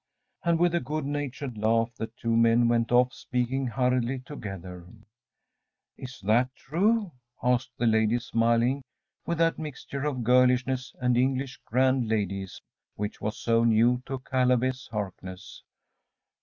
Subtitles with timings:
[0.45, 4.83] ‚ÄĚ And with a good natured laugh the two men went off, speaking hurriedly together.
[5.95, 7.11] “Is that true?‚ÄĚ
[7.53, 8.81] asked the lady, smiling
[9.27, 12.61] with that mixture of girlishness and English grand ladyism,
[12.95, 14.87] which was so new to Caleb S.
[14.91, 15.61] Harkness.